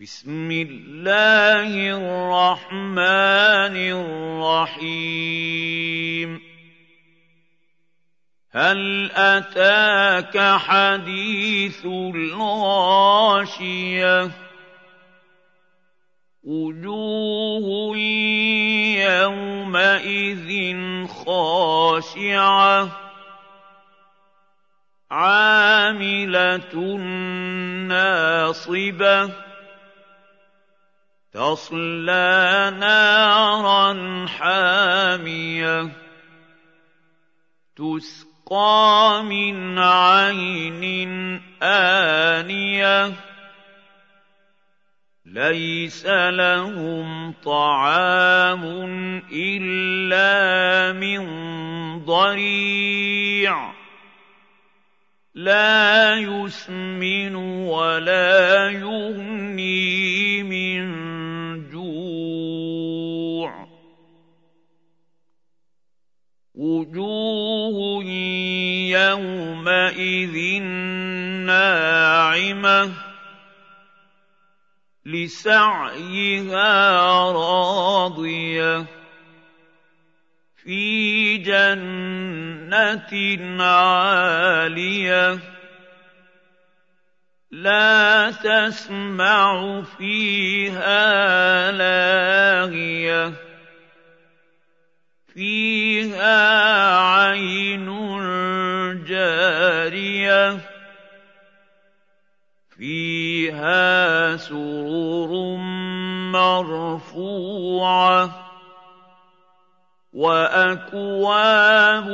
[0.00, 3.76] بسم الله الرحمن
[4.80, 6.40] الرحيم.
[8.52, 13.10] هل أتاك حديث الغاشية؟
[16.44, 17.96] وجوه
[18.96, 20.72] يومئذ
[21.06, 22.88] خاشعة.
[25.10, 26.96] عاملة
[27.88, 29.49] ناصبة.
[31.32, 35.88] تصلى نارا حامية
[37.76, 43.12] تسقى من عين آنية
[45.26, 48.64] ليس لهم طعام
[49.32, 51.24] إلا من
[52.04, 53.72] ضريع
[55.34, 59.89] لا يسمن ولا يغني
[68.90, 70.62] يومئذ
[71.46, 72.90] ناعمه
[75.06, 76.70] لسعيها
[77.32, 78.86] راضيه
[80.64, 83.10] في جنه
[83.64, 85.38] عاليه
[87.50, 93.32] لا تسمع فيها لاغيه
[95.34, 96.59] فيها
[102.90, 105.30] فيها سرر
[106.34, 108.22] مرفوعة
[110.12, 112.08] وأكواب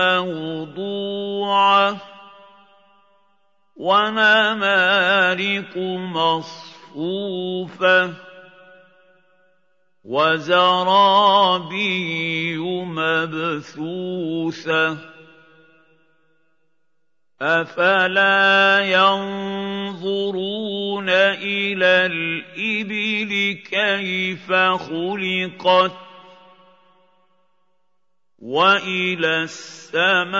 [0.00, 1.96] موضوعة
[3.76, 5.76] ونمارق
[6.16, 8.00] مصفوفة
[10.04, 11.76] وزرابي
[12.96, 15.09] مبثوثة
[17.42, 20.40] افلا ينظرون
[21.08, 25.92] إلى الابل كيف خلقت
[28.38, 30.34] والى السماء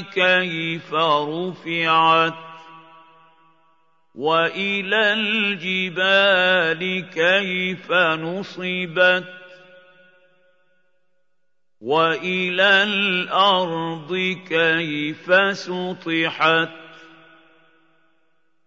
[0.00, 2.34] كيف رفعت
[4.14, 9.35] والى الجبال كيف نصبت
[11.80, 16.70] والى الأرض كيف سطحت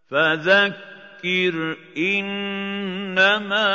[0.09, 3.70] فذكر انما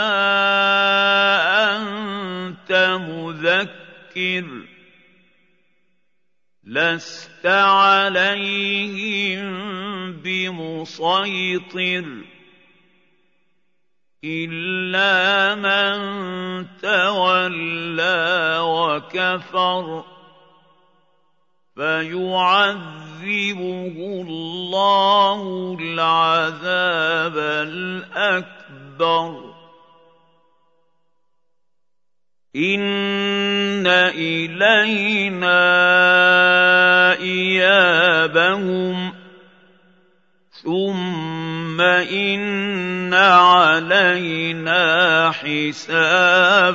[1.77, 4.47] انت مذكر
[6.65, 9.45] لست عليهم
[10.13, 12.05] بمسيطر
[14.25, 20.05] الا من تولى وكفر
[21.75, 23.17] فيعذبه
[24.29, 25.41] الله
[25.81, 28.65] العذاب الاكبر
[32.57, 35.65] ان الينا
[37.21, 39.15] ايابهم
[40.63, 41.44] ثم
[41.81, 44.83] ان علينا
[45.31, 46.75] حسابهم